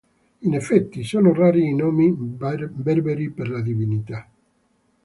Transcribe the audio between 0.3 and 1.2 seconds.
In effetti